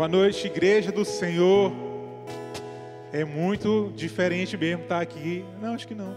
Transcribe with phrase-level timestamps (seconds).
[0.00, 1.70] Boa noite, igreja do Senhor.
[3.12, 5.44] É muito diferente mesmo estar aqui.
[5.60, 6.16] Não, acho que não.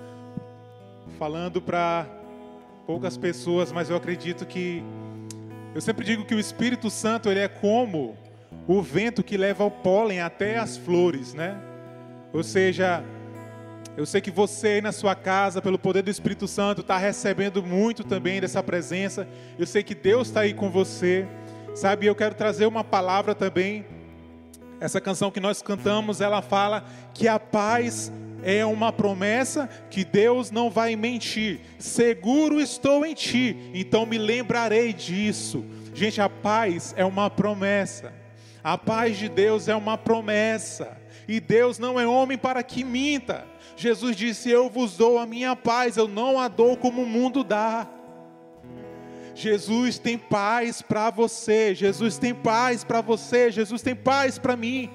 [1.19, 2.07] Falando para
[2.87, 4.81] poucas pessoas, mas eu acredito que
[5.75, 8.17] eu sempre digo que o Espírito Santo ele é como
[8.69, 11.59] o vento que leva o pólen até as flores, né?
[12.31, 13.03] Ou seja,
[13.97, 17.61] eu sei que você aí na sua casa, pelo poder do Espírito Santo, está recebendo
[17.61, 19.27] muito também dessa presença.
[19.59, 21.27] Eu sei que Deus está aí com você.
[21.73, 23.83] Sabe, eu quero trazer uma palavra também.
[24.79, 28.11] Essa canção que nós cantamos, ela fala que a paz
[28.43, 31.61] é uma promessa que Deus não vai mentir.
[31.79, 35.65] Seguro estou em ti, então me lembrarei disso.
[35.95, 38.13] Gente, a paz é uma promessa.
[38.63, 40.97] A paz de Deus é uma promessa.
[41.27, 43.45] E Deus não é homem para que minta.
[43.75, 47.43] Jesus disse: Eu vos dou a minha paz, eu não a dou como o mundo
[47.43, 47.87] dá.
[49.35, 54.89] Jesus tem paz para você, Jesus tem paz para você, Jesus tem paz para mim.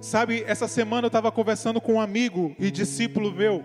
[0.00, 3.64] Sabe, essa semana eu estava conversando com um amigo e discípulo meu,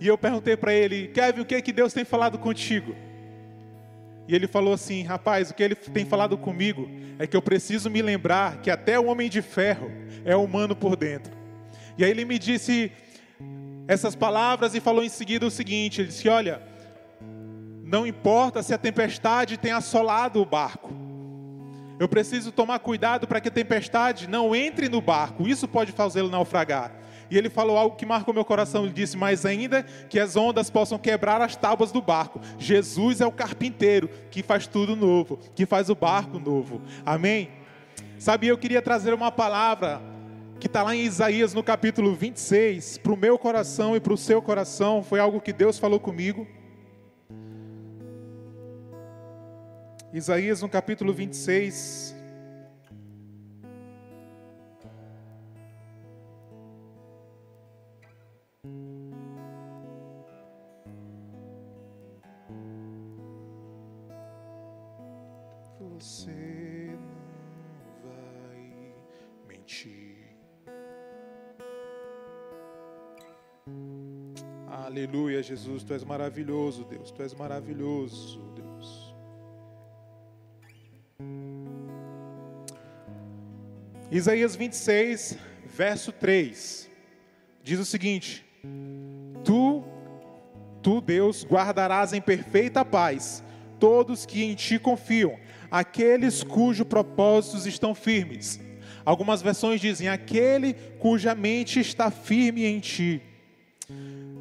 [0.00, 2.94] e eu perguntei para ele, Kevin, o que é que Deus tem falado contigo?
[4.26, 7.88] E ele falou assim: rapaz, o que ele tem falado comigo é que eu preciso
[7.90, 9.90] me lembrar que até o homem de ferro
[10.24, 11.32] é humano por dentro.
[11.96, 12.90] E aí ele me disse
[13.86, 16.62] essas palavras e falou em seguida o seguinte: ele disse, olha,
[17.92, 20.90] não importa se a tempestade tem assolado o barco.
[22.00, 25.46] Eu preciso tomar cuidado para que a tempestade não entre no barco.
[25.46, 26.90] Isso pode fazê-lo naufragar.
[27.30, 28.84] E ele falou algo que marcou meu coração.
[28.84, 33.26] Ele disse: Mas ainda que as ondas possam quebrar as tábuas do barco, Jesus é
[33.26, 36.80] o carpinteiro que faz tudo novo, que faz o barco novo.
[37.04, 37.50] Amém?
[38.18, 40.00] Sabia, eu queria trazer uma palavra
[40.58, 44.18] que está lá em Isaías no capítulo 26, para o meu coração e para o
[44.18, 45.02] seu coração.
[45.02, 46.46] Foi algo que Deus falou comigo.
[50.12, 52.14] Isaías no capítulo 26,
[65.80, 68.94] Você não vai
[69.48, 70.36] mentir.
[74.66, 78.51] Aleluia, Jesus, tu és maravilhoso, Deus, tu és maravilhoso,
[84.12, 85.38] Isaías 26,
[85.74, 86.86] verso 3,
[87.64, 88.44] diz o seguinte:
[89.42, 89.82] Tu,
[90.82, 93.42] tu, Deus, guardarás em perfeita paz
[93.80, 95.38] todos que em ti confiam,
[95.70, 98.60] aqueles cujos propósitos estão firmes.
[99.02, 103.22] Algumas versões dizem: aquele cuja mente está firme em ti.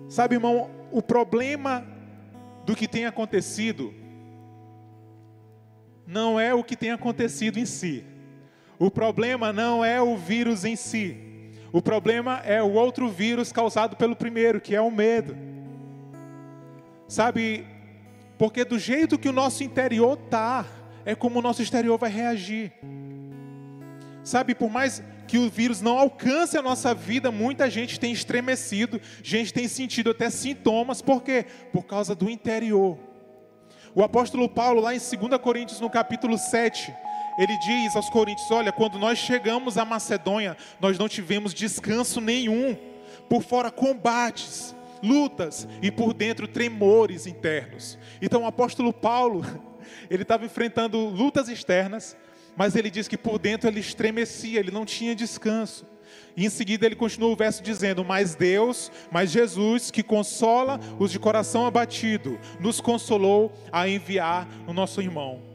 [0.09, 1.87] Sabe, irmão, o problema
[2.65, 3.93] do que tem acontecido
[6.05, 8.10] não é o que tem acontecido em si.
[8.81, 11.15] O problema não é o vírus em si.
[11.71, 15.37] O problema é o outro vírus causado pelo primeiro, que é o medo.
[17.07, 17.63] Sabe,
[18.39, 20.65] porque do jeito que o nosso interior tá,
[21.05, 22.73] é como o nosso exterior vai reagir.
[24.23, 28.99] Sabe, por mais que o vírus não alcance a nossa vida, muita gente tem estremecido,
[29.21, 31.45] gente tem sentido até sintomas, por quê?
[31.71, 32.97] Por causa do interior.
[33.93, 36.91] O apóstolo Paulo, lá em 2 Coríntios, no capítulo 7,
[37.41, 42.77] ele diz aos Coríntios: Olha, quando nós chegamos à Macedônia, nós não tivemos descanso nenhum,
[43.27, 47.97] por fora combates, lutas e por dentro tremores internos.
[48.21, 49.43] Então o apóstolo Paulo,
[50.07, 52.15] ele estava enfrentando lutas externas,
[52.55, 55.87] mas ele diz que por dentro ele estremecia, ele não tinha descanso.
[56.37, 61.09] E em seguida ele continua o verso dizendo: Mas Deus, mas Jesus, que consola os
[61.11, 65.50] de coração abatido, nos consolou a enviar o nosso irmão.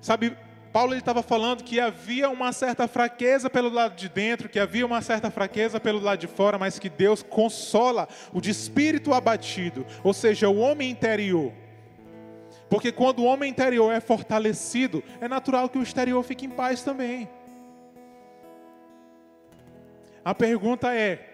[0.00, 0.36] Sabe,
[0.72, 5.00] Paulo estava falando que havia uma certa fraqueza pelo lado de dentro, que havia uma
[5.00, 10.12] certa fraqueza pelo lado de fora, mas que Deus consola o de espírito abatido, ou
[10.12, 11.52] seja, o homem interior.
[12.68, 16.82] Porque quando o homem interior é fortalecido, é natural que o exterior fique em paz
[16.82, 17.28] também.
[20.22, 21.26] A pergunta é: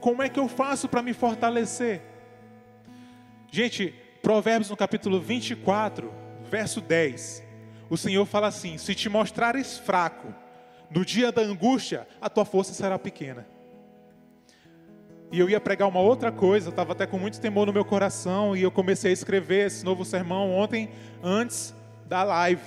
[0.00, 2.02] como é que eu faço para me fortalecer?
[3.50, 7.51] Gente, Provérbios no capítulo 24, verso 10.
[7.92, 10.34] O Senhor fala assim: Se te mostrares fraco
[10.90, 13.46] no dia da angústia, a tua força será pequena.
[15.30, 18.56] E eu ia pregar uma outra coisa, estava até com muito temor no meu coração,
[18.56, 20.88] e eu comecei a escrever esse novo sermão ontem,
[21.22, 21.74] antes
[22.06, 22.62] da live.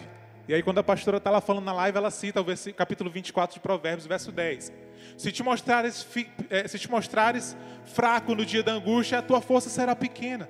[0.48, 3.56] E aí, quando a pastora está lá falando na live, ela cita o capítulo 24
[3.56, 4.72] de Provérbios, verso 10.
[5.18, 6.06] Se te, mostrares,
[6.51, 10.48] eh, se te mostrares fraco no dia da angústia, a tua força será pequena.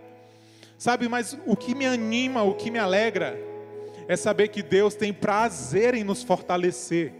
[0.77, 3.55] Sabe, mas o que me anima, o que me alegra,
[4.07, 7.13] é saber que Deus tem prazer em nos fortalecer.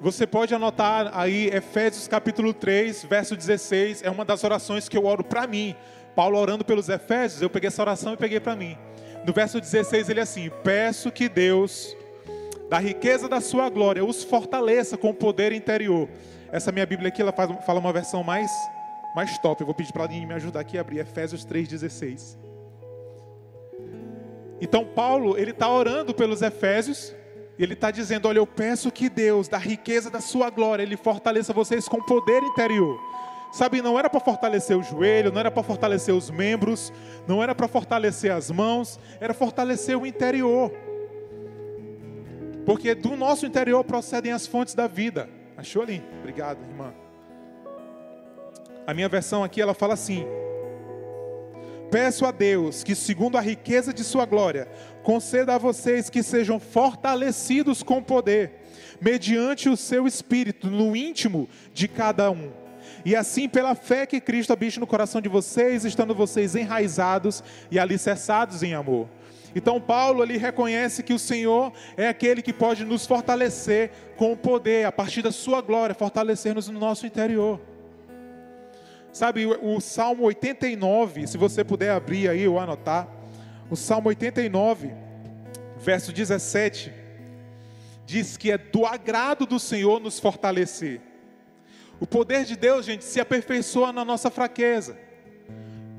[0.00, 5.06] Você pode anotar aí Efésios capítulo 3, verso 16, é uma das orações que eu
[5.06, 5.74] oro para mim.
[6.14, 8.76] Paulo orando pelos Efésios, eu peguei essa oração e peguei para mim.
[9.24, 11.96] No verso 16 ele é assim: Peço que Deus,
[12.68, 16.08] da riqueza da sua glória, os fortaleça com o poder interior.
[16.52, 18.50] Essa minha Bíblia aqui, ela faz, fala uma versão mais,
[19.14, 19.62] mais top.
[19.62, 22.36] Eu vou pedir para alguém me ajudar aqui a abrir Efésios 3,16.
[24.60, 27.14] Então Paulo, ele está orando pelos Efésios,
[27.58, 30.96] e ele está dizendo: Olha, eu peço que Deus, da riqueza da sua glória, Ele
[30.96, 33.00] fortaleça vocês com poder interior.
[33.52, 36.92] Sabe, não era para fortalecer o joelho, não era para fortalecer os membros,
[37.26, 40.70] não era para fortalecer as mãos, era fortalecer o interior.
[42.66, 45.28] Porque do nosso interior procedem as fontes da vida.
[45.56, 46.02] Achou ali?
[46.18, 46.92] Obrigado, irmã.
[48.86, 50.26] A minha versão aqui ela fala assim:
[51.90, 54.68] Peço a Deus que, segundo a riqueza de Sua glória,
[55.02, 58.52] conceda a vocês que sejam fortalecidos com poder,
[59.00, 62.50] mediante o seu espírito, no íntimo de cada um.
[63.04, 67.78] E assim, pela fé que Cristo habite no coração de vocês, estando vocês enraizados e
[67.78, 69.08] alicerçados em amor.
[69.54, 74.36] Então, Paulo ali reconhece que o Senhor é aquele que pode nos fortalecer com o
[74.36, 77.60] poder, a partir da Sua glória, fortalecer-nos no nosso interior.
[79.16, 83.08] Sabe, o, Salmo 89, se você puder abrir aí ou anotar,
[83.70, 84.92] o Salmo 89,
[85.78, 86.92] verso 17,
[88.04, 91.00] diz que é do agrado do Senhor nos fortalecer.
[91.98, 94.98] O poder de Deus, gente, se aperfeiçoa na nossa fraqueza.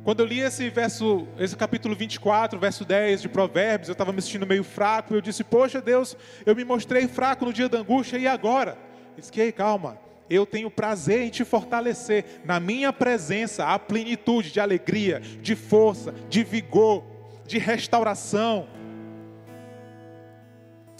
[0.03, 4.21] Quando eu li esse verso, esse capítulo 24, verso 10 de Provérbios, eu estava me
[4.21, 6.15] sentindo meio fraco, eu disse: "Poxa, Deus,
[6.45, 8.77] eu me mostrei fraco no dia da angústia e agora?"
[9.13, 12.41] Ele disse: "Que calma, eu tenho prazer em te fortalecer.
[12.44, 17.03] Na minha presença há plenitude de alegria, de força, de vigor,
[17.45, 18.68] de restauração.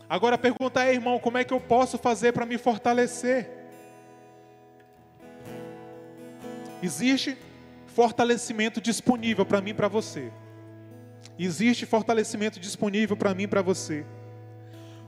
[0.09, 3.50] Agora pergunta é, irmão, como é que eu posso fazer para me fortalecer?
[6.81, 7.38] Existe
[7.88, 10.31] fortalecimento disponível para mim e para você.
[11.38, 14.06] Existe fortalecimento disponível para mim e para você.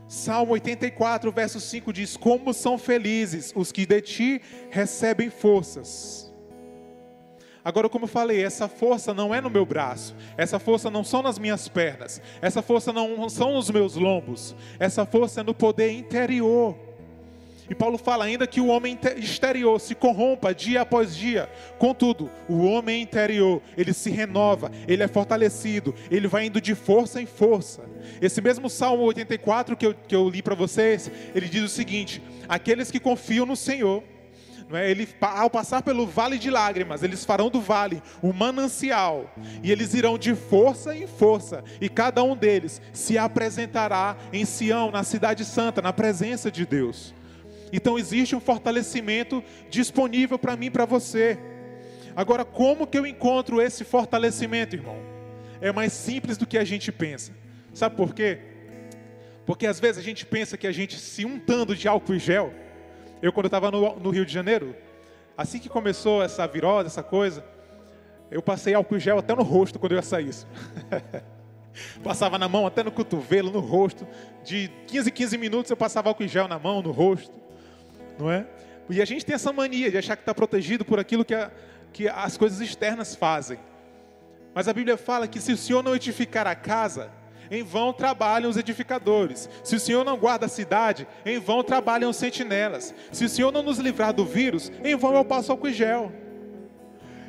[0.10, 4.42] Salmo 84, verso 5 diz: Como são felizes os que de ti
[4.72, 6.34] recebem forças.
[7.64, 11.22] Agora, como eu falei, essa força não é no meu braço, essa força não são
[11.22, 15.92] nas minhas pernas, essa força não são nos meus lombos, essa força é no poder
[15.92, 16.89] interior.
[17.70, 21.50] E Paulo fala ainda que o homem exterior se corrompa dia após dia.
[21.78, 27.22] Contudo, o homem interior, ele se renova, ele é fortalecido, ele vai indo de força
[27.22, 27.84] em força.
[28.22, 32.22] Esse mesmo Salmo 84 que eu, que eu li para vocês, ele diz o seguinte:
[32.48, 34.04] aqueles que confiam no Senhor,
[34.72, 34.92] é?
[34.92, 39.34] Ele, ao passar pelo vale de lágrimas, eles farão do vale um manancial,
[39.64, 44.92] e eles irão de força em força, e cada um deles se apresentará em Sião,
[44.92, 47.16] na Cidade Santa, na presença de Deus.
[47.72, 51.38] Então existe um fortalecimento disponível para mim para você.
[52.16, 54.98] Agora, como que eu encontro esse fortalecimento, irmão?
[55.62, 57.32] É mais simples do que a gente pensa.
[57.74, 58.40] Sabe por quê?
[59.46, 62.54] Porque às vezes a gente pensa que a gente se untando de álcool e gel.
[63.22, 64.76] Eu, quando estava no, no, Rio de Janeiro,
[65.38, 67.44] assim que começou essa virose, essa coisa,
[68.32, 70.30] eu passei álcool e gel até no rosto quando eu ia sair
[72.04, 74.08] passava na mão, até no cotovelo, no rosto.
[74.44, 77.40] De 15 em 15 minutos eu passava álcool e gel na mão, no rosto
[78.20, 78.46] não é?
[78.90, 81.52] E a gente tem essa mania de achar que está protegido por aquilo que, a,
[81.94, 83.60] que as coisas externas fazem.
[84.54, 87.12] Mas a Bíblia fala que se o Senhor não edificar a casa,
[87.52, 89.50] em vão trabalham os edificadores.
[89.64, 92.94] Se o Senhor não guarda a cidade, em vão trabalham os sentinelas.
[93.12, 96.12] Se o Senhor não nos livrar do vírus, em vão eu passo álcool gel.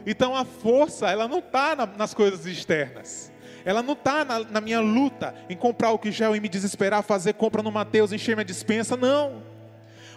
[0.07, 3.31] Então a força, ela não está na, nas coisas externas.
[3.65, 7.35] Ela não está na, na, minha luta em comprar álcool gel e me desesperar, fazer
[7.35, 8.97] compra no Mateus, encher minha dispensa.
[8.97, 9.50] Não.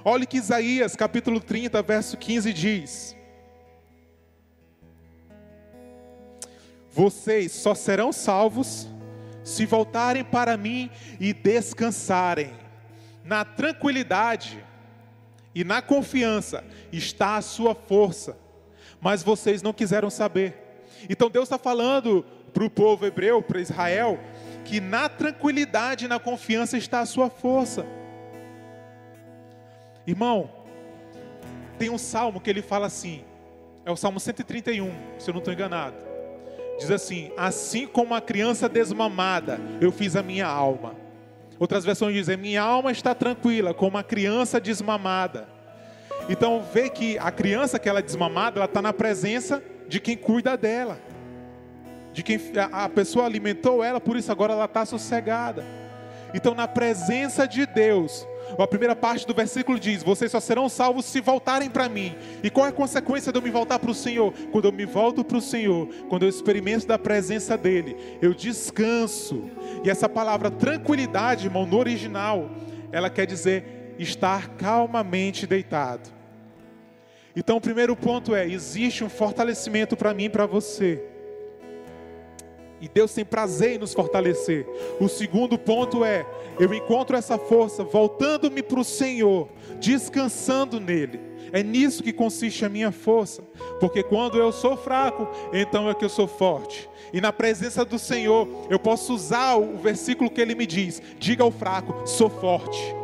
[0.05, 3.15] Olhe que Isaías, capítulo 30, verso 15 diz:
[6.91, 8.89] Vocês só serão salvos
[9.45, 10.89] se voltarem para mim
[11.21, 12.51] e descansarem.
[13.23, 14.61] Na tranquilidade
[15.55, 18.37] e na confiança está a sua força,
[18.99, 20.83] mas vocês não quiseram saber.
[21.09, 24.19] Então Deus está falando para o povo hebreu, para Israel,
[24.65, 27.85] que na tranquilidade e na confiança está a sua força.
[30.05, 30.49] Irmão,
[31.77, 33.23] tem um salmo que ele fala assim,
[33.85, 35.95] é o Salmo 131, se eu não estou enganado.
[36.77, 40.95] Diz assim: Assim como a criança desmamada, eu fiz a minha alma.
[41.59, 45.47] Outras versões dizem: Minha alma está tranquila, como a criança desmamada.
[46.29, 50.15] Então, vê que a criança que ela é desmamada, ela está na presença de quem
[50.15, 50.97] cuida dela,
[52.13, 52.39] de quem
[52.71, 55.65] a pessoa alimentou ela, por isso agora ela está sossegada.
[56.33, 61.05] Então, na presença de Deus, a primeira parte do versículo diz: Vocês só serão salvos
[61.05, 62.15] se voltarem para mim.
[62.43, 64.33] E qual é a consequência de eu me voltar para o Senhor?
[64.51, 69.49] Quando eu me volto para o Senhor, quando eu experimento da presença dEle, eu descanso.
[69.83, 72.49] E essa palavra tranquilidade, irmão, no original,
[72.91, 76.09] ela quer dizer estar calmamente deitado.
[77.35, 81.12] Então, o primeiro ponto é: existe um fortalecimento para mim e para você.
[82.83, 84.67] E Deus tem prazer em nos fortalecer.
[84.99, 86.25] O segundo ponto é:
[86.59, 89.47] eu encontro essa força voltando-me para o Senhor,
[89.79, 91.17] descansando nele.
[91.53, 93.41] É nisso que consiste a minha força.
[93.79, 96.89] Porque quando eu sou fraco, então é que eu sou forte.
[97.13, 101.41] E na presença do Senhor, eu posso usar o versículo que ele me diz: diga
[101.41, 103.02] ao fraco, sou forte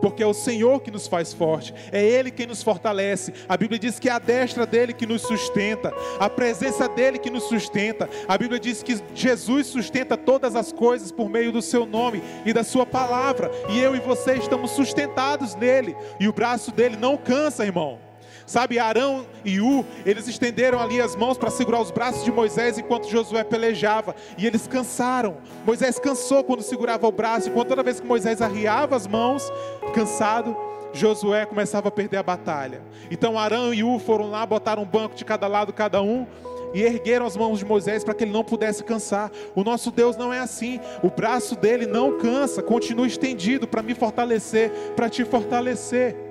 [0.00, 3.32] porque é o Senhor que nos faz forte, é Ele quem nos fortalece.
[3.48, 7.30] A Bíblia diz que é a destra dele que nos sustenta, a presença dele que
[7.30, 8.08] nos sustenta.
[8.28, 12.52] A Bíblia diz que Jesus sustenta todas as coisas por meio do seu nome e
[12.52, 17.16] da sua palavra, e eu e você estamos sustentados nele, e o braço dele não
[17.16, 18.05] cansa, irmão.
[18.46, 22.78] Sabe, Arão e U, eles estenderam ali as mãos para segurar os braços de Moisés
[22.78, 25.38] enquanto Josué pelejava, e eles cansaram.
[25.66, 29.50] Moisés cansou quando segurava o braço, enquanto toda vez que Moisés arriava as mãos,
[29.92, 30.56] cansado,
[30.92, 32.82] Josué começava a perder a batalha.
[33.10, 36.24] Então Arão e U foram lá, botaram um banco de cada lado, cada um,
[36.72, 39.30] e ergueram as mãos de Moisés para que ele não pudesse cansar.
[39.54, 40.78] O nosso Deus não é assim.
[41.02, 46.25] O braço dele não cansa, continua estendido para me fortalecer, para te fortalecer.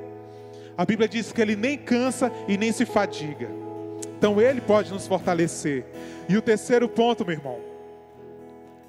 [0.78, 3.50] A Bíblia diz que ele nem cansa e nem se fadiga.
[4.18, 5.86] Então ele pode nos fortalecer.
[6.28, 7.60] E o terceiro ponto, meu irmão,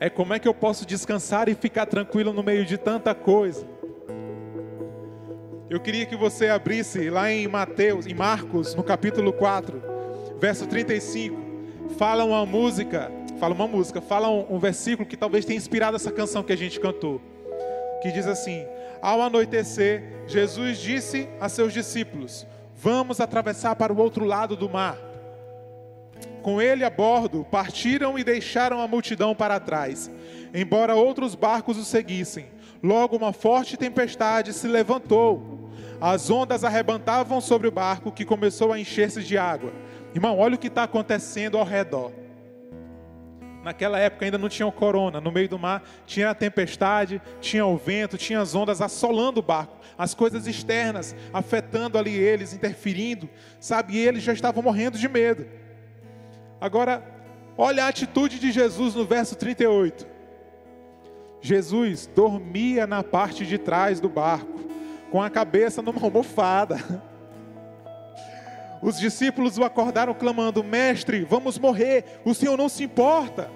[0.00, 3.66] é como é que eu posso descansar e ficar tranquilo no meio de tanta coisa.
[5.68, 9.82] Eu queria que você abrisse lá em Mateus, em Marcos, no capítulo 4,
[10.40, 11.36] verso 35.
[11.98, 16.12] Fala uma música, fala uma música, fala um, um versículo que talvez tenha inspirado essa
[16.12, 17.20] canção que a gente cantou.
[18.06, 18.64] Que diz assim:
[19.02, 22.46] ao anoitecer, Jesus disse a seus discípulos:
[22.76, 24.96] Vamos atravessar para o outro lado do mar.
[26.40, 30.08] Com ele a bordo, partiram e deixaram a multidão para trás,
[30.54, 32.46] embora outros barcos o seguissem.
[32.80, 35.68] Logo, uma forte tempestade se levantou.
[36.00, 39.72] As ondas arrebentavam sobre o barco, que começou a encher-se de água.
[40.14, 42.12] Irmão, olha o que está acontecendo ao redor.
[43.66, 45.20] Naquela época ainda não tinha o corona.
[45.20, 49.42] No meio do mar tinha a tempestade, tinha o vento, tinha as ondas assolando o
[49.42, 49.76] barco.
[49.98, 53.94] As coisas externas afetando ali eles, interferindo, sabe?
[53.94, 55.48] E eles já estavam morrendo de medo.
[56.60, 57.02] Agora,
[57.58, 60.06] olha a atitude de Jesus no verso 38.
[61.40, 64.60] Jesus dormia na parte de trás do barco,
[65.10, 66.78] com a cabeça numa almofada.
[68.82, 73.50] Os discípulos o acordaram clamando: Mestre, vamos morrer, o Senhor não se importa.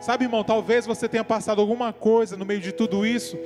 [0.00, 3.36] Sabe, irmão, talvez você tenha passado alguma coisa no meio de tudo isso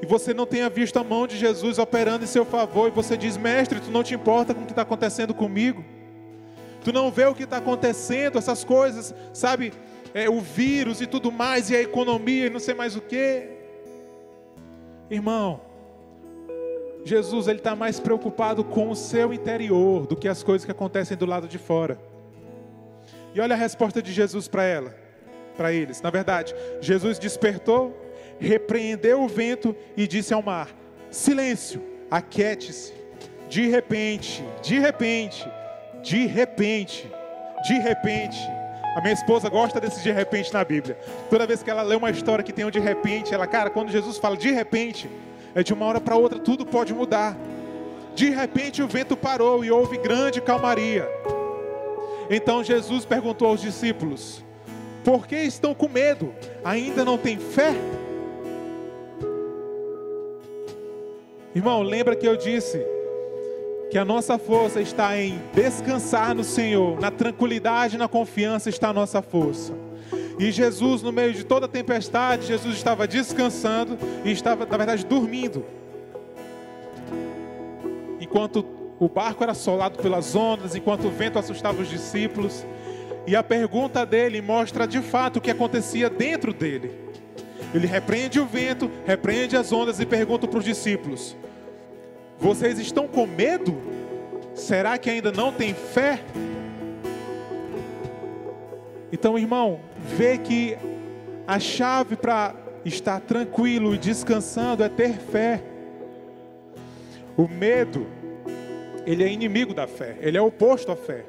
[0.00, 3.16] e você não tenha visto a mão de Jesus operando em seu favor e você
[3.16, 5.84] diz: Mestre, tu não te importa com o que está acontecendo comigo?
[6.82, 9.72] Tu não vê o que está acontecendo, essas coisas, sabe?
[10.14, 13.48] É, o vírus e tudo mais, e a economia e não sei mais o que.
[15.10, 15.60] Irmão,
[17.08, 21.16] Jesus ele está mais preocupado com o seu interior do que as coisas que acontecem
[21.16, 21.98] do lado de fora.
[23.34, 24.94] E olha a resposta de Jesus para ela,
[25.56, 26.02] para eles.
[26.02, 27.96] Na verdade, Jesus despertou,
[28.38, 30.68] repreendeu o vento e disse ao mar:
[31.10, 32.92] Silêncio, aquiete-se.
[33.48, 35.50] De repente, de repente,
[36.02, 37.10] de repente,
[37.66, 38.38] de repente.
[38.96, 40.98] A minha esposa gosta desse de repente na Bíblia.
[41.30, 43.90] Toda vez que ela lê uma história que tem um de repente, ela, cara, quando
[43.90, 45.08] Jesus fala de repente,
[45.54, 47.36] é de uma hora para outra tudo pode mudar.
[48.14, 51.08] De repente o vento parou e houve grande calmaria.
[52.30, 54.44] Então Jesus perguntou aos discípulos:
[55.04, 56.34] Por que estão com medo?
[56.64, 57.74] Ainda não têm fé?
[61.54, 62.84] Irmão, lembra que eu disse
[63.90, 68.92] que a nossa força está em descansar no Senhor, na tranquilidade, na confiança está a
[68.92, 69.72] nossa força.
[70.38, 75.04] E Jesus, no meio de toda a tempestade, Jesus estava descansando e estava, na verdade,
[75.04, 75.64] dormindo.
[78.20, 78.64] Enquanto
[79.00, 82.64] o barco era assolado pelas ondas, enquanto o vento assustava os discípulos.
[83.26, 86.92] E a pergunta dele mostra de fato o que acontecia dentro dele.
[87.74, 91.36] Ele repreende o vento, repreende as ondas e pergunta para os discípulos:
[92.38, 93.76] Vocês estão com medo?
[94.54, 96.20] Será que ainda não têm fé?
[99.12, 99.80] Então, irmão,
[100.16, 100.76] vê que
[101.46, 105.62] a chave para estar tranquilo e descansando é ter fé.
[107.36, 108.06] O medo,
[109.06, 111.24] ele é inimigo da fé, ele é oposto à fé.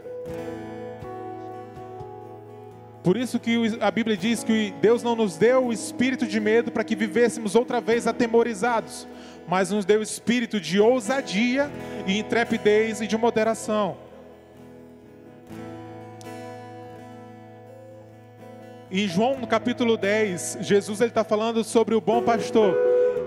[3.01, 6.71] Por isso que a Bíblia diz que Deus não nos deu o espírito de medo
[6.71, 9.07] para que vivêssemos outra vez atemorizados,
[9.47, 11.71] mas nos deu o espírito de ousadia
[12.05, 14.08] e intrepidez e de moderação.
[18.91, 22.75] Em João no capítulo 10, Jesus está falando sobre o bom pastor.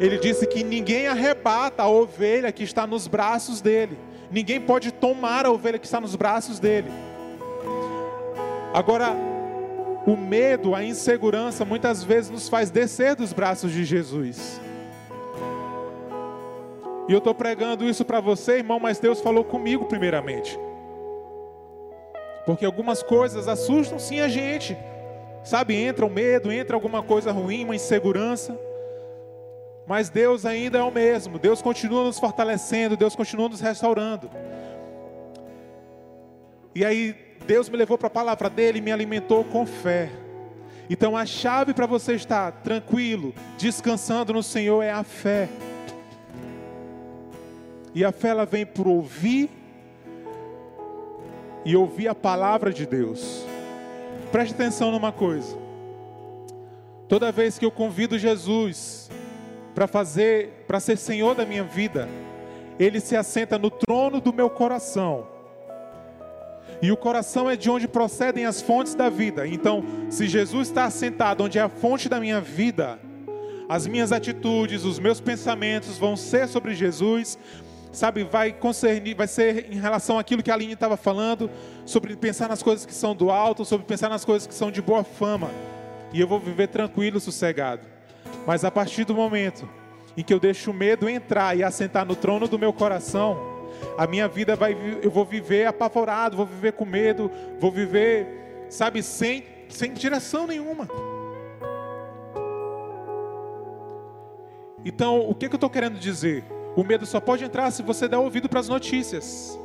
[0.01, 3.97] Ele disse que ninguém arrebata a ovelha que está nos braços dele.
[4.29, 6.91] Ninguém pode tomar a ovelha que está nos braços dele.
[8.75, 9.15] Agora,
[10.05, 14.61] o medo, a insegurança, muitas vezes nos faz descer dos braços de Jesus.
[17.09, 20.59] E eu estou pregando isso para você, irmão, mas Deus falou comigo primeiramente.
[22.45, 24.77] Porque algumas coisas assustam sim a gente.
[25.45, 28.59] Sabe, entra o medo, entra alguma coisa ruim, uma insegurança.
[29.87, 31.39] Mas Deus ainda é o mesmo.
[31.39, 34.31] Deus continua nos fortalecendo, Deus continua nos restaurando.
[36.75, 37.15] E aí
[37.47, 40.11] Deus me levou para a palavra dele e me alimentou com fé.
[40.89, 45.49] Então a chave para você estar tranquilo, descansando no Senhor é a fé.
[47.95, 49.51] E a fé ela vem por ouvir
[51.65, 53.52] e ouvir a palavra de Deus.
[54.33, 55.55] Preste atenção numa coisa.
[57.07, 59.11] Toda vez que eu convido Jesus
[59.75, 62.09] para fazer, para ser Senhor da minha vida,
[62.79, 65.29] ele se assenta no trono do meu coração.
[66.81, 69.47] E o coração é de onde procedem as fontes da vida.
[69.47, 72.99] Então, se Jesus está assentado onde é a fonte da minha vida,
[73.69, 77.39] as minhas atitudes, os meus pensamentos vão ser sobre Jesus,
[77.93, 81.51] sabe, vai concernir, vai ser em relação àquilo que a Aline estava falando,
[81.85, 84.81] sobre pensar nas coisas que são do alto, sobre pensar nas coisas que são de
[84.81, 85.51] boa fama.
[86.13, 87.87] E eu vou viver tranquilo, sossegado.
[88.47, 89.69] Mas a partir do momento
[90.17, 93.39] em que eu deixo o medo entrar e assentar no trono do meu coração,
[93.97, 99.03] a minha vida vai, eu vou viver apavorado, vou viver com medo, vou viver, sabe,
[99.03, 100.89] sem, sem direção nenhuma.
[104.85, 106.45] Então, o que, que eu estou querendo dizer?
[106.75, 109.59] O medo só pode entrar se você der ouvido para as notícias,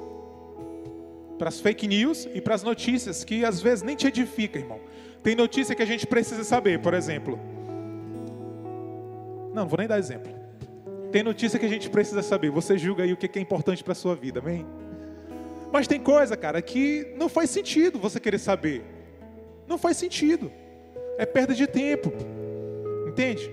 [1.37, 4.79] para as fake news e para as notícias que às vezes nem te edifica, irmão.
[5.23, 7.39] Tem notícia que a gente precisa saber, por exemplo.
[9.53, 10.31] Não, não vou nem dar exemplo.
[11.11, 12.51] Tem notícia que a gente precisa saber.
[12.51, 14.65] Você julga aí o que é importante para a sua vida, amém?
[15.71, 18.83] Mas tem coisa, cara, que não faz sentido você querer saber.
[19.67, 20.51] Não faz sentido.
[21.17, 22.11] É perda de tempo.
[23.07, 23.49] Entende?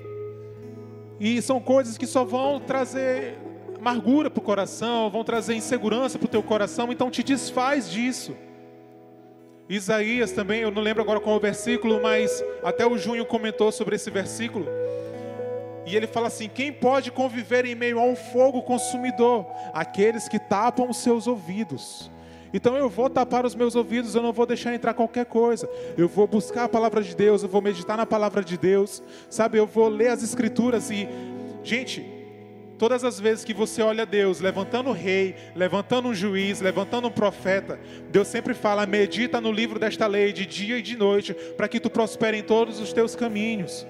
[1.19, 3.35] E são coisas que só vão trazer
[3.85, 8.35] amargura para o coração, vão trazer insegurança para o teu coração, então te desfaz disso.
[9.69, 13.97] Isaías também, eu não lembro agora qual o versículo, mas até o Junho comentou sobre
[13.97, 14.67] esse versículo.
[15.87, 19.47] E ele fala assim: quem pode conviver em meio a um fogo consumidor?
[19.75, 22.11] Aqueles que tapam os seus ouvidos.
[22.55, 25.69] Então eu vou tapar os meus ouvidos, eu não vou deixar entrar qualquer coisa.
[25.97, 29.03] Eu vou buscar a palavra de Deus, eu vou meditar na palavra de Deus.
[29.29, 31.09] Sabe, eu vou ler as escrituras e
[31.63, 32.14] gente,
[32.79, 37.11] todas as vezes que você olha Deus levantando um rei, levantando um juiz, levantando um
[37.11, 37.79] profeta,
[38.11, 41.81] Deus sempre fala: medita no livro desta lei de dia e de noite, para que
[41.81, 43.87] tu prospere em todos os teus caminhos.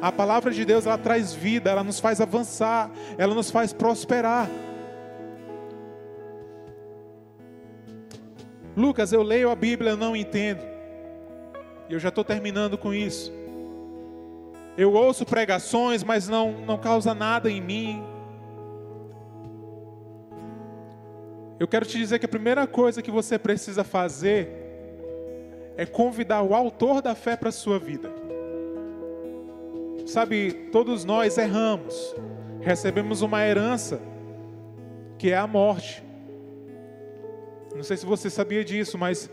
[0.00, 4.48] A palavra de Deus ela traz vida, ela nos faz avançar, ela nos faz prosperar.
[8.76, 10.62] Lucas, eu leio a Bíblia, eu não entendo.
[11.88, 13.32] E eu já estou terminando com isso.
[14.76, 18.04] Eu ouço pregações, mas não, não causa nada em mim.
[21.58, 24.48] Eu quero te dizer que a primeira coisa que você precisa fazer
[25.76, 28.12] é convidar o autor da fé para a sua vida.
[30.06, 32.14] Sabe, todos nós erramos,
[32.60, 34.00] recebemos uma herança
[35.18, 36.04] que é a morte.
[37.74, 39.30] Não sei se você sabia disso, mas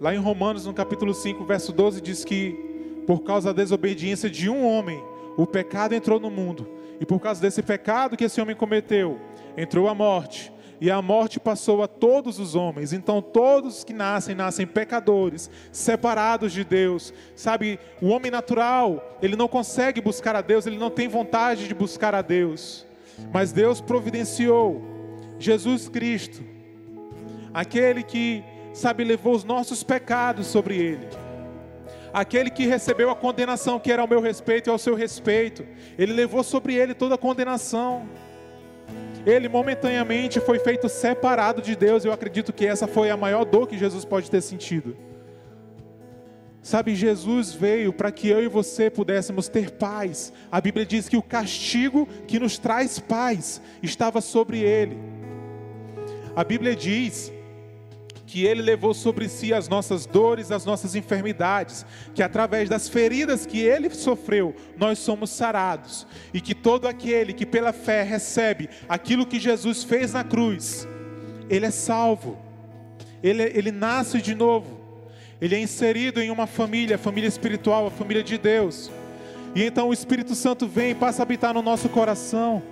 [0.00, 2.66] lá em Romanos, no capítulo 5, verso 12, diz que
[3.06, 5.02] por causa da desobediência de um homem,
[5.36, 6.68] o pecado entrou no mundo.
[7.00, 9.20] E por causa desse pecado que esse homem cometeu,
[9.56, 10.52] entrou a morte.
[10.80, 12.92] E a morte passou a todos os homens.
[12.92, 17.14] Então, todos que nascem, nascem pecadores, separados de Deus.
[17.34, 21.74] Sabe, o homem natural, ele não consegue buscar a Deus, ele não tem vontade de
[21.74, 22.86] buscar a Deus.
[23.32, 24.82] Mas Deus providenciou
[25.38, 26.56] Jesus Cristo
[27.56, 31.08] aquele que, sabe, levou os nossos pecados sobre ele,
[32.12, 36.12] aquele que recebeu a condenação que era ao meu respeito e ao seu respeito, ele
[36.12, 38.06] levou sobre ele toda a condenação.
[39.26, 42.04] Ele momentaneamente foi feito separado de Deus.
[42.04, 44.96] Eu acredito que essa foi a maior dor que Jesus pode ter sentido.
[46.62, 50.32] Sabe, Jesus veio para que eu e você pudéssemos ter paz.
[50.50, 54.96] A Bíblia diz que o castigo que nos traz paz estava sobre ele.
[56.34, 57.32] A Bíblia diz
[58.26, 63.46] que Ele levou sobre si as nossas dores, as nossas enfermidades, que através das feridas
[63.46, 69.26] que Ele sofreu, nós somos sarados, e que todo aquele que pela fé recebe aquilo
[69.26, 70.86] que Jesus fez na cruz,
[71.48, 72.36] ele é salvo,
[73.22, 74.80] ele, ele nasce de novo,
[75.40, 78.90] ele é inserido em uma família, a família espiritual, a família de Deus.
[79.54, 82.62] E então o Espírito Santo vem e passa a habitar no nosso coração.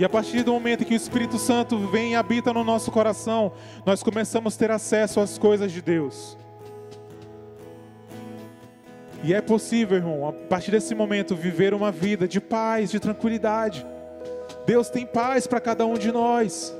[0.00, 3.52] E a partir do momento que o Espírito Santo vem e habita no nosso coração,
[3.84, 6.38] nós começamos a ter acesso às coisas de Deus.
[9.22, 13.84] E é possível, irmão, a partir desse momento, viver uma vida de paz, de tranquilidade.
[14.64, 16.74] Deus tem paz para cada um de nós.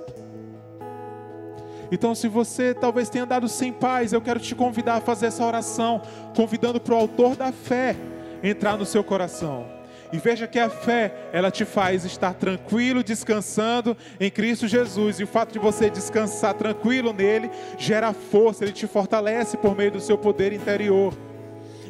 [1.93, 5.45] Então, se você talvez tenha andado sem paz, eu quero te convidar a fazer essa
[5.45, 6.01] oração,
[6.35, 7.95] convidando para o autor da fé
[8.43, 9.80] entrar no seu coração.
[10.13, 15.21] E veja que a fé, ela te faz estar tranquilo, descansando em Cristo Jesus.
[15.21, 19.93] E o fato de você descansar tranquilo nele gera força, ele te fortalece por meio
[19.93, 21.15] do seu poder interior.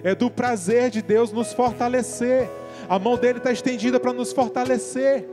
[0.05, 2.49] É do prazer de Deus nos fortalecer.
[2.89, 5.27] A mão dele está estendida para nos fortalecer.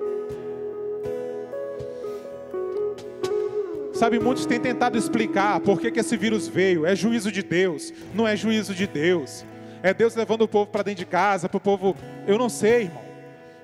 [3.93, 6.85] Sabe, muitos têm tentado explicar por que, que esse vírus veio.
[6.85, 7.91] É juízo de Deus.
[8.13, 9.43] Não é juízo de Deus.
[9.87, 11.95] É Deus levando o povo para dentro de casa, para o povo.
[12.27, 13.01] Eu não sei, irmão.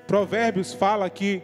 [0.06, 1.42] Provérbios fala que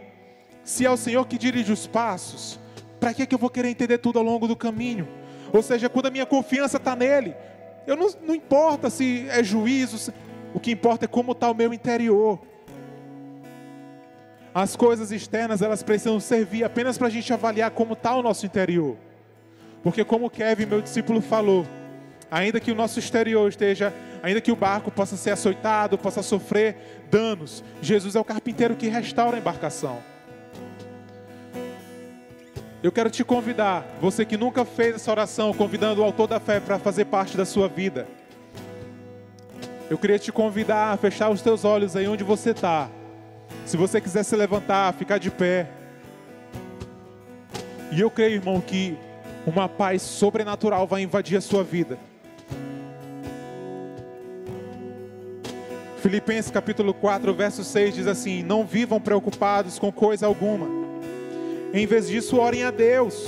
[0.64, 2.58] se é o Senhor que dirige os passos,
[2.98, 5.06] para que, que eu vou querer entender tudo ao longo do caminho?
[5.52, 7.36] Ou seja, quando a minha confiança está nele,
[7.86, 10.14] eu não, não importa se é juízo,
[10.54, 12.40] o que importa é como está o meu interior.
[14.54, 18.46] As coisas externas, elas precisam servir apenas para a gente avaliar como está o nosso
[18.46, 18.96] interior.
[19.82, 21.66] Porque como Kevin, meu discípulo, falou,
[22.30, 27.04] ainda que o nosso exterior esteja, ainda que o barco possa ser açoitado, possa sofrer
[27.10, 29.98] danos, Jesus é o carpinteiro que restaura a embarcação.
[32.82, 36.60] Eu quero te convidar, você que nunca fez essa oração, convidando o autor da fé
[36.60, 38.08] para fazer parte da sua vida.
[39.90, 42.88] Eu queria te convidar a fechar os teus olhos aí onde você está.
[43.66, 45.68] Se você quiser se levantar, ficar de pé.
[47.92, 48.96] E eu creio, irmão, que
[49.46, 51.98] uma paz sobrenatural vai invadir a sua vida.
[56.00, 60.66] Filipenses capítulo 4, verso 6 diz assim: Não vivam preocupados com coisa alguma.
[61.74, 63.26] Em vez disso, orem a Deus.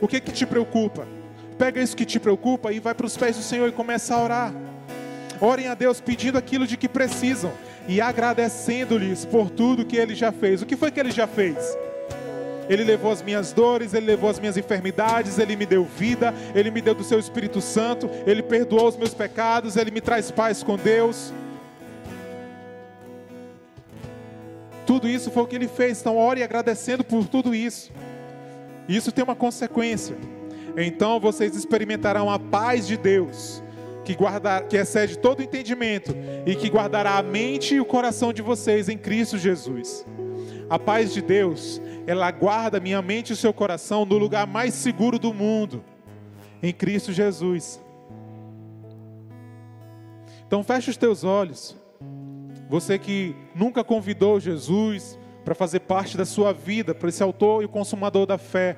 [0.00, 1.06] O que que te preocupa?
[1.58, 4.24] Pega isso que te preocupa e vai para os pés do Senhor e começa a
[4.24, 4.54] orar.
[5.42, 7.52] Orem a Deus pedindo aquilo de que precisam
[7.86, 10.62] e agradecendo-lhes por tudo que ele já fez.
[10.62, 11.76] O que foi que ele já fez?
[12.66, 16.70] Ele levou as minhas dores, ele levou as minhas enfermidades, ele me deu vida, ele
[16.70, 20.62] me deu do seu Espírito Santo, ele perdoou os meus pecados, ele me traz paz
[20.62, 21.32] com Deus.
[24.90, 27.92] Tudo isso foi o que ele fez, então ore agradecendo por tudo isso.
[28.88, 30.16] Isso tem uma consequência.
[30.76, 33.62] Então vocês experimentarão a paz de Deus
[34.04, 36.12] que, guardar, que excede todo entendimento
[36.44, 40.04] e que guardará a mente e o coração de vocês em Cristo Jesus.
[40.68, 44.74] A paz de Deus, ela guarda minha mente e o seu coração no lugar mais
[44.74, 45.84] seguro do mundo,
[46.60, 47.80] em Cristo Jesus.
[50.48, 51.79] Então feche os teus olhos.
[52.70, 57.68] Você que nunca convidou Jesus para fazer parte da sua vida, para esse autor e
[57.68, 58.76] consumador da fé,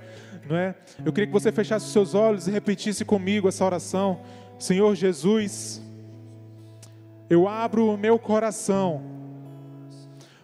[0.48, 0.74] não é?
[1.04, 4.20] Eu queria que você fechasse os seus olhos e repetisse comigo essa oração.
[4.58, 5.82] Senhor Jesus,
[7.28, 9.02] eu abro o meu coração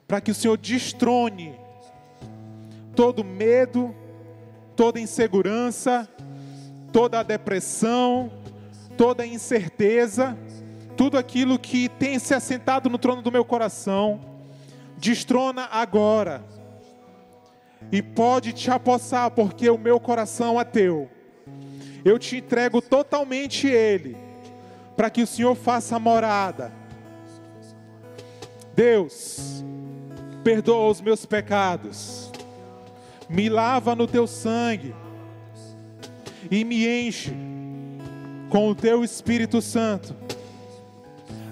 [0.06, 1.54] para que o Senhor destrone
[2.94, 3.94] todo medo,
[4.76, 6.06] toda insegurança,
[6.92, 8.30] toda depressão,
[8.94, 10.36] toda incerteza,
[10.98, 14.20] tudo aquilo que tem se assentado no trono do meu coração,
[14.98, 16.44] destrona agora.
[17.90, 21.08] E pode te apossar, porque o meu coração é teu
[22.04, 24.16] eu te entrego totalmente Ele,
[24.96, 26.72] para que o Senhor faça morada.
[28.74, 29.64] Deus,
[30.44, 32.30] perdoa os meus pecados,
[33.28, 34.94] me lava no teu sangue
[36.50, 37.32] e me enche
[38.48, 40.14] com o teu Espírito Santo.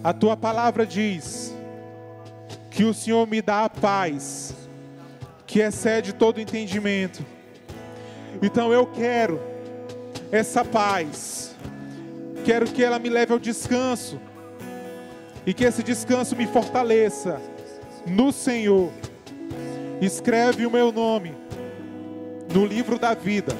[0.06, 1.52] A tua palavra diz
[2.70, 4.54] que o Senhor me dá a paz
[5.44, 7.26] que excede todo entendimento.
[8.40, 9.40] Então eu quero
[10.30, 11.56] essa paz.
[12.44, 14.20] Quero que ela me leve ao descanso
[15.44, 17.42] e que esse descanso me fortaleça
[18.06, 18.92] no Senhor.
[20.00, 21.34] Escreve o meu nome
[22.54, 23.56] no livro da vida.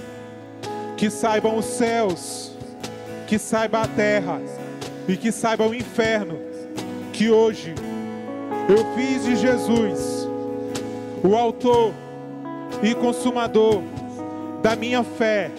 [0.96, 2.52] Que saibam os céus,
[3.26, 4.40] que saiba a terra
[5.08, 6.38] e que saiba o inferno
[7.12, 7.74] que hoje
[8.68, 10.28] eu fiz de Jesus
[11.22, 11.92] o autor
[12.82, 13.82] e consumador
[14.62, 15.50] da minha fé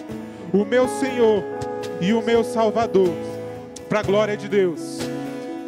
[0.52, 1.44] o meu Senhor
[2.00, 3.10] e o meu Salvador,
[3.88, 4.98] para a glória de Deus.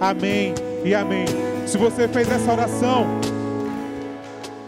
[0.00, 1.26] Amém e amém.
[1.66, 3.06] Se você fez essa oração,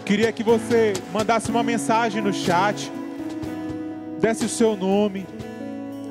[0.05, 2.93] queria que você mandasse uma mensagem no chat,
[4.21, 5.27] desse o seu nome,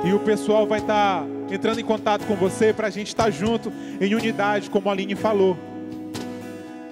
[0.04, 3.26] e o pessoal vai estar tá entrando em contato com você para a gente estar
[3.26, 5.58] tá junto em unidade, como a Aline falou.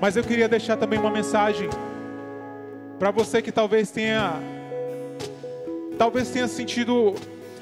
[0.02, 1.70] Mas eu queria deixar também uma mensagem
[2.98, 4.34] para você que talvez tenha
[5.98, 7.16] talvez tenha sentido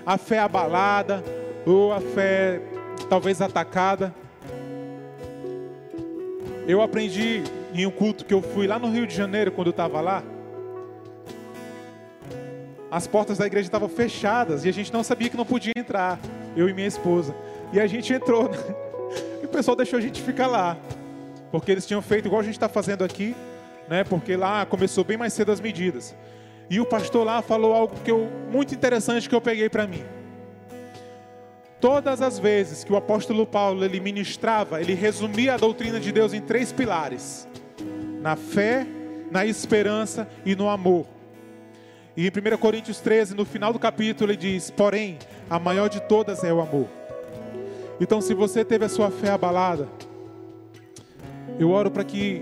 [0.05, 1.23] a fé abalada
[1.65, 2.61] ou a fé
[3.09, 4.13] talvez atacada.
[6.67, 9.71] Eu aprendi em um culto que eu fui lá no Rio de Janeiro quando eu
[9.71, 10.23] estava lá.
[12.89, 16.19] As portas da igreja estavam fechadas e a gente não sabia que não podia entrar,
[16.57, 17.35] eu e minha esposa.
[17.71, 18.49] E a gente entrou.
[18.49, 18.57] Né?
[19.41, 20.75] E o pessoal deixou a gente ficar lá.
[21.51, 23.35] Porque eles tinham feito igual a gente está fazendo aqui,
[23.87, 24.03] né?
[24.03, 26.15] Porque lá começou bem mais cedo as medidas.
[26.69, 30.03] E o pastor lá falou algo que eu muito interessante que eu peguei para mim.
[31.79, 36.33] Todas as vezes que o apóstolo Paulo ele ministrava, ele resumia a doutrina de Deus
[36.33, 37.47] em três pilares:
[38.19, 38.85] na fé,
[39.31, 41.05] na esperança e no amor.
[42.17, 46.01] E em 1 Coríntios 13, no final do capítulo, ele diz: Porém, a maior de
[46.01, 46.87] todas é o amor.
[47.99, 49.87] Então, se você teve a sua fé abalada,
[51.59, 52.41] eu oro para que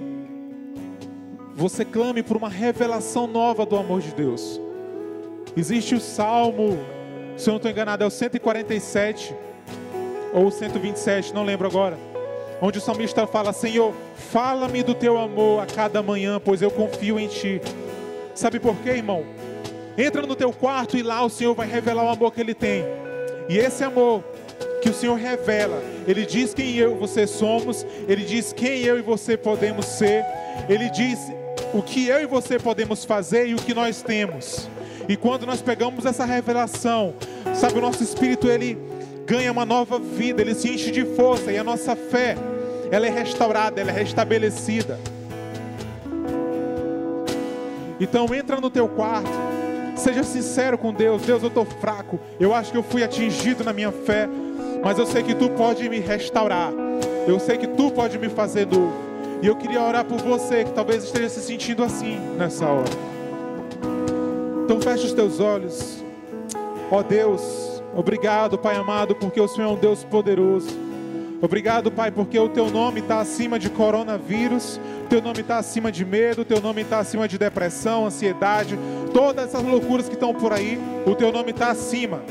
[1.56, 4.60] você clame por uma revelação nova do amor de Deus.
[5.56, 6.78] Existe o Salmo
[7.38, 9.36] se eu não estou enganado, é o 147
[10.34, 11.98] ou o 127, não lembro agora.
[12.62, 17.20] Onde o salmista fala: Senhor, fala-me do teu amor a cada manhã, pois eu confio
[17.20, 17.62] em ti.
[18.34, 19.26] Sabe por quê, irmão?
[19.98, 22.84] Entra no teu quarto e lá o Senhor vai revelar o amor que ele tem.
[23.48, 24.24] E esse amor
[24.82, 29.00] que o Senhor revela, ele diz quem eu e você somos, ele diz quem eu
[29.00, 30.24] e você podemos ser,
[30.70, 31.20] ele diz
[31.74, 34.70] o que eu e você podemos fazer e o que nós temos.
[35.08, 37.14] E quando nós pegamos essa revelação,
[37.54, 38.78] sabe, o nosso espírito ele
[39.26, 42.36] ganha uma nova vida, ele se enche de força e a nossa fé,
[42.92, 45.00] ela é restaurada, ela é restabelecida.
[48.00, 49.30] Então entra no teu quarto,
[49.96, 51.22] seja sincero com Deus.
[51.24, 52.20] Deus, eu estou fraco.
[52.40, 54.28] Eu acho que eu fui atingido na minha fé,
[54.84, 56.72] mas eu sei que Tu pode me restaurar.
[57.28, 58.94] Eu sei que Tu pode me fazer novo.
[59.42, 62.90] E eu queria orar por você que talvez esteja se sentindo assim nessa hora.
[64.64, 66.04] Então feche os teus olhos.
[66.90, 70.85] Ó Deus, obrigado, Pai amado, porque o Senhor é um Deus poderoso.
[71.42, 76.06] Obrigado, Pai, porque o teu nome está acima de coronavírus, teu nome está acima de
[76.06, 78.80] medo, teu nome está acima de depressão, ansiedade,
[79.14, 82.22] todas essas loucuras que estão por aí, o teu nome está acima.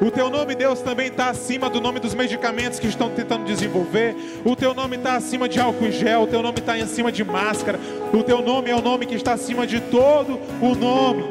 [0.00, 4.14] O teu nome, Deus, também está acima do nome dos medicamentos que estão tentando desenvolver.
[4.44, 6.24] O teu nome está acima de álcool em gel.
[6.24, 7.80] O teu nome está acima de máscara.
[8.12, 11.24] O teu nome é o nome que está acima de todo o nome.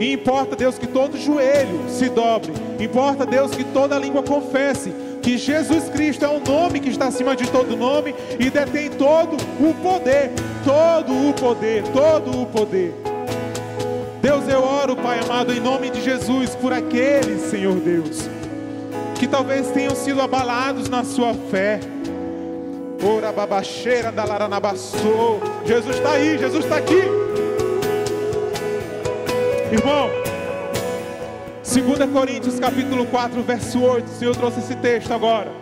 [0.00, 2.52] E importa, Deus, que todo joelho se dobre.
[2.80, 7.36] Importa, Deus, que toda língua confesse que Jesus Cristo é o nome que está acima
[7.36, 10.30] de todo nome e detém todo o poder,
[10.64, 12.94] todo o poder, todo o poder.
[14.22, 18.28] Deus, eu oro, Pai amado, em nome de Jesus, por aqueles, Senhor Deus,
[19.18, 21.80] que talvez tenham sido abalados na sua fé.
[23.02, 24.24] Ora babacheira da.
[25.64, 27.02] Jesus está aí, Jesus está aqui.
[29.72, 30.10] Irmão,
[31.72, 35.52] 2 Coríntios capítulo 4, verso 8, o Senhor trouxe esse texto agora.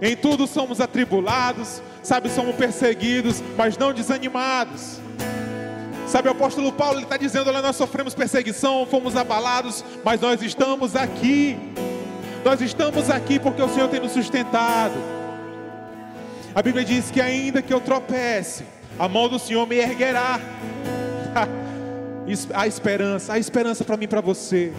[0.00, 5.00] Em tudo somos atribulados, sabe, somos perseguidos, mas não desanimados.
[6.06, 10.94] Sabe, o apóstolo Paulo está dizendo: olha, nós sofremos perseguição, fomos abalados, mas nós estamos
[10.94, 11.58] aqui.
[12.44, 14.94] Nós estamos aqui porque o Senhor tem nos sustentado.
[16.54, 18.62] A Bíblia diz que ainda que eu tropece,
[18.96, 20.38] a mão do Senhor me erguerá.
[22.54, 24.72] a esperança, a esperança para mim e para você.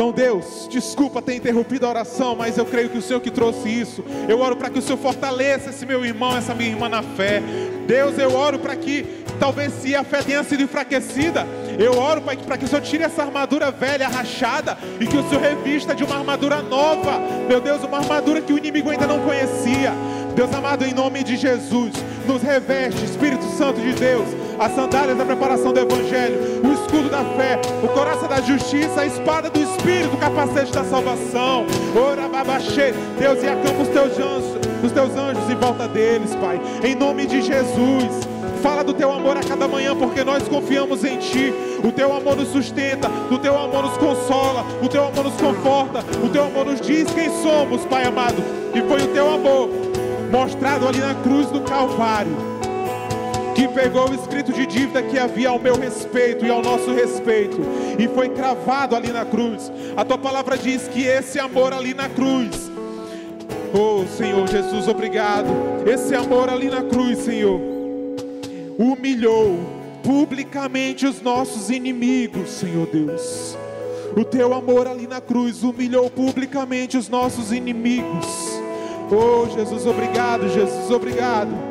[0.00, 3.68] Então, Deus, desculpa ter interrompido a oração, mas eu creio que o Senhor que trouxe
[3.68, 4.02] isso.
[4.26, 7.42] Eu oro para que o Senhor fortaleça esse meu irmão, essa minha irmã na fé.
[7.86, 9.04] Deus, eu oro para que,
[9.38, 11.46] talvez se a fé tenha sido enfraquecida,
[11.78, 15.42] eu oro para que o Senhor tire essa armadura velha, rachada, e que o Senhor
[15.42, 17.20] revista de uma armadura nova.
[17.46, 19.92] Meu Deus, uma armadura que o inimigo ainda não conhecia.
[20.34, 21.92] Deus amado, em nome de Jesus,
[22.26, 27.24] nos reveste, Espírito Santo de Deus as sandálias da preparação do Evangelho, o escudo da
[27.24, 31.64] fé, o coração da justiça, a espada do Espírito, o capacete da salvação.
[31.96, 36.60] Ora, babaxê, Deus, e acampa os teus anjos, os teus anjos em volta deles, Pai,
[36.84, 38.28] em nome de Jesus.
[38.62, 41.54] Fala do teu amor a cada manhã, porque nós confiamos em Ti.
[41.82, 46.04] O teu amor nos sustenta, o teu amor nos consola, o teu amor nos conforta,
[46.22, 48.36] o teu amor nos diz quem somos, Pai amado.
[48.74, 49.70] E foi o teu amor
[50.30, 52.59] mostrado ali na cruz do Calvário
[53.60, 57.58] que pegou o escrito de dívida que havia ao meu respeito e ao nosso respeito
[57.98, 59.70] e foi cravado ali na cruz.
[59.94, 62.70] A tua palavra diz que esse amor ali na cruz,
[63.74, 65.50] oh Senhor Jesus, obrigado.
[65.86, 67.60] Esse amor ali na cruz, Senhor,
[68.78, 69.58] humilhou
[70.02, 73.58] publicamente os nossos inimigos, Senhor Deus.
[74.16, 78.26] O teu amor ali na cruz humilhou publicamente os nossos inimigos.
[79.12, 81.69] Oh, Jesus, obrigado, Jesus, obrigado.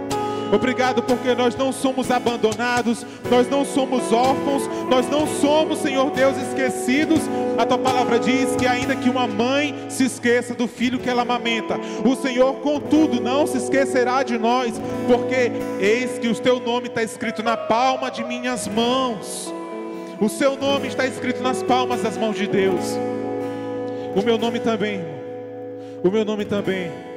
[0.52, 6.36] Obrigado porque nós não somos abandonados, nós não somos órfãos, nós não somos, Senhor Deus,
[6.38, 7.20] esquecidos.
[7.58, 11.22] A tua palavra diz que ainda que uma mãe se esqueça do filho que ela
[11.22, 16.88] amamenta, o Senhor, contudo, não se esquecerá de nós, porque eis que o teu nome
[16.88, 19.54] está escrito na palma de minhas mãos.
[20.20, 22.98] O seu nome está escrito nas palmas das mãos de Deus.
[24.16, 25.02] O meu nome também.
[26.04, 27.09] O meu nome também.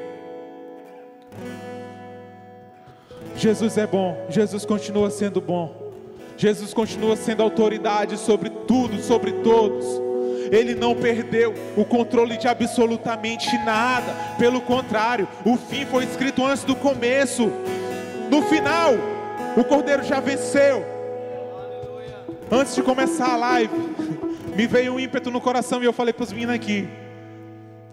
[3.42, 5.92] Jesus é bom, Jesus continua sendo bom,
[6.36, 9.84] Jesus continua sendo autoridade sobre tudo, sobre todos.
[10.52, 16.62] Ele não perdeu o controle de absolutamente nada, pelo contrário, o fim foi escrito antes
[16.62, 17.50] do começo.
[18.30, 18.92] No final,
[19.56, 20.86] o Cordeiro já venceu.
[22.48, 23.74] Antes de começar a live,
[24.54, 26.88] me veio um ímpeto no coração e eu falei para os meninos aqui.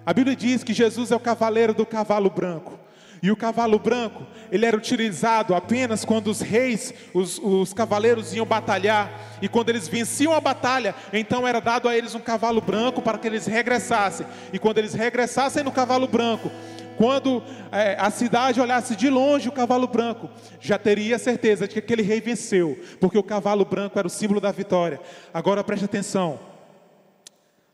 [0.05, 2.77] A Bíblia diz que Jesus é o cavaleiro do cavalo branco.
[3.21, 8.45] E o cavalo branco, ele era utilizado apenas quando os reis, os, os, cavaleiros iam
[8.45, 9.11] batalhar.
[9.41, 13.17] E quando eles venciam a batalha, então era dado a eles um cavalo branco para
[13.17, 14.25] que eles regressassem.
[14.53, 16.49] E quando eles regressassem no cavalo branco,
[16.97, 20.29] quando é, a cidade olhasse de longe o cavalo branco,
[20.59, 24.41] já teria certeza de que aquele rei venceu, porque o cavalo branco era o símbolo
[24.41, 24.99] da vitória.
[25.33, 26.39] Agora preste atenção: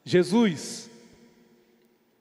[0.04, 0.90] Jesus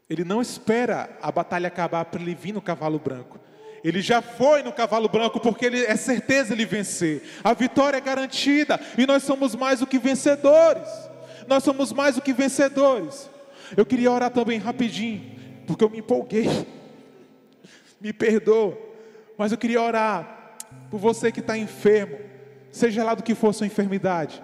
[0.08, 3.38] ele não espera a batalha acabar para ele vir no cavalo branco.
[3.82, 7.22] Ele já foi no cavalo branco porque ele é certeza ele vencer.
[7.42, 10.88] A vitória é garantida e nós somos mais do que vencedores.
[11.46, 13.28] Nós somos mais do que vencedores.
[13.76, 15.22] Eu queria orar também rapidinho,
[15.66, 16.48] porque eu me empolguei.
[18.00, 18.78] Me perdoa,
[19.36, 20.56] mas eu queria orar
[20.90, 22.18] por você que está enfermo,
[22.70, 24.42] seja lá do que for sua enfermidade.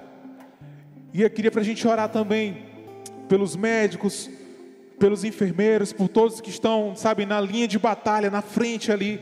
[1.12, 2.66] E eu queria para a gente orar também
[3.28, 4.30] pelos médicos,
[5.00, 9.18] pelos enfermeiros, por todos que estão, sabe, na linha de batalha, na frente ali,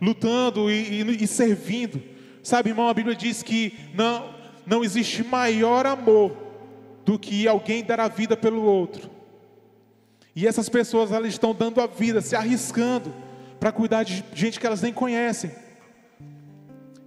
[0.00, 2.02] lutando e, e, e servindo.
[2.42, 4.34] Sabe, irmão, a Bíblia diz que não,
[4.66, 6.34] não existe maior amor
[7.04, 9.10] do que alguém dar a vida pelo outro.
[10.34, 13.12] E essas pessoas elas estão dando a vida, se arriscando
[13.60, 15.50] para cuidar de gente que elas nem conhecem.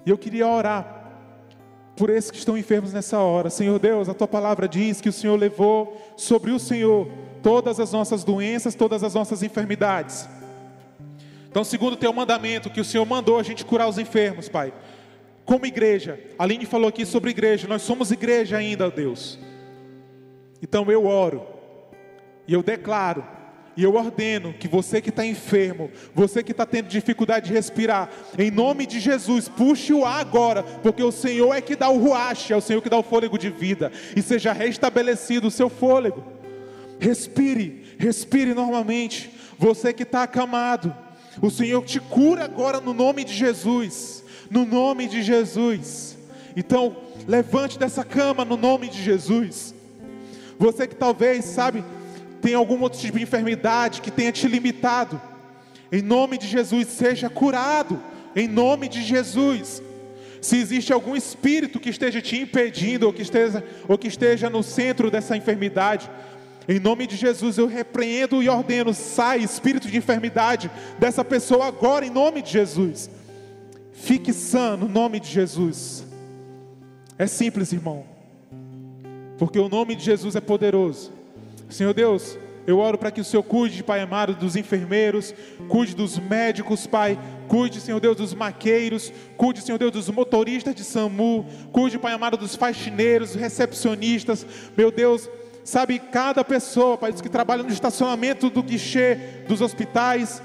[0.05, 0.99] E eu queria orar
[1.95, 3.49] por esses que estão enfermos nessa hora.
[3.49, 7.07] Senhor Deus, a tua palavra diz que o Senhor levou sobre o Senhor
[7.41, 10.27] todas as nossas doenças, todas as nossas enfermidades.
[11.49, 14.73] Então, segundo o teu mandamento, que o Senhor mandou a gente curar os enfermos, Pai.
[15.43, 19.37] Como igreja, a Aline falou aqui sobre igreja, nós somos igreja ainda, Deus.
[20.61, 21.45] Então eu oro,
[22.47, 23.25] e eu declaro,
[23.75, 28.09] e eu ordeno que você que está enfermo, você que está tendo dificuldade de respirar,
[28.37, 31.97] em nome de Jesus, puxe o ar agora, porque o Senhor é que dá o
[31.97, 35.69] ruache, é o Senhor que dá o fôlego de vida, e seja restabelecido o seu
[35.69, 36.40] fôlego.
[37.01, 39.31] Respire, respire normalmente.
[39.57, 40.95] Você que está acamado,
[41.41, 44.23] o Senhor te cura agora no nome de Jesus.
[44.49, 46.15] No nome de Jesus.
[46.55, 46.95] Então,
[47.27, 49.73] levante dessa cama no nome de Jesus.
[50.59, 51.83] Você que talvez, sabe,
[52.39, 55.19] tem algum outro tipo de enfermidade que tenha te limitado,
[55.91, 58.01] em nome de Jesus, seja curado.
[58.33, 59.81] Em nome de Jesus.
[60.41, 64.63] Se existe algum espírito que esteja te impedindo, ou que esteja, ou que esteja no
[64.63, 66.09] centro dessa enfermidade,
[66.67, 70.69] em nome de Jesus eu repreendo e ordeno, sai espírito de enfermidade
[70.99, 73.09] dessa pessoa agora, em nome de Jesus.
[73.91, 76.05] Fique sã no nome de Jesus.
[77.17, 78.05] É simples, irmão,
[79.37, 81.11] porque o nome de Jesus é poderoso.
[81.69, 85.33] Senhor Deus, eu oro para que o Senhor cuide, Pai amado, dos enfermeiros,
[85.67, 90.83] cuide dos médicos, Pai, cuide, Senhor Deus, dos maqueiros, cuide, Senhor Deus, dos motoristas de
[90.83, 94.45] SAMU, cuide, Pai amado, dos faxineiros, recepcionistas,
[94.77, 95.29] meu Deus,
[95.63, 100.41] sabe, cada pessoa, Pai, que trabalha no estacionamento do guichê dos hospitais,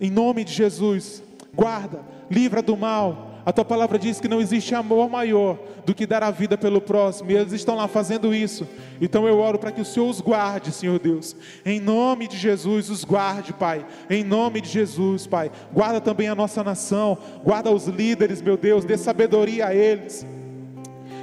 [0.00, 1.22] em nome de Jesus,
[1.54, 3.30] guarda, livra do mal.
[3.44, 6.80] A tua palavra diz que não existe amor maior do que dar a vida pelo
[6.80, 8.68] próximo, e eles estão lá fazendo isso.
[9.00, 11.34] Então eu oro para que o Senhor os guarde, Senhor Deus.
[11.64, 13.84] Em nome de Jesus, os guarde, Pai.
[14.08, 15.50] Em nome de Jesus, Pai.
[15.72, 20.24] Guarda também a nossa nação, guarda os líderes, meu Deus, dê sabedoria a eles.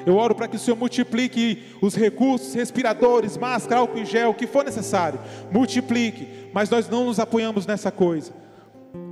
[0.06, 4.34] Eu oro para que o Senhor multiplique os recursos, respiradores, máscara, álcool em gel, o
[4.34, 5.20] que for necessário.
[5.52, 6.28] Multiplique.
[6.54, 8.32] Mas nós não nos apoiamos nessa coisa.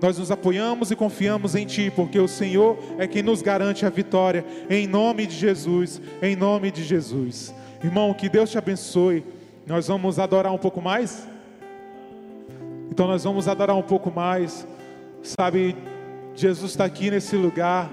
[0.02, 3.90] Nós nos apoiamos e confiamos em Ti, porque o Senhor é quem nos garante a
[3.90, 7.54] vitória, em nome de Jesus, em nome de Jesus.
[7.84, 9.24] Irmão, que Deus te abençoe.
[9.66, 11.28] Nós vamos adorar um pouco mais?
[12.90, 14.66] Então, nós vamos adorar um pouco mais.
[15.22, 15.76] Sabe,
[16.34, 17.92] Jesus está aqui nesse lugar,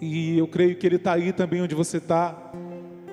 [0.00, 2.52] e eu creio que Ele está aí também onde você está.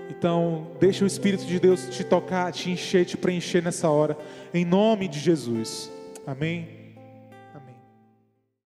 [0.10, 4.18] Então, deixa o Espírito de Deus te tocar, te encher, te preencher nessa hora,
[4.54, 5.92] em nome de Jesus.
[6.26, 6.77] Amém.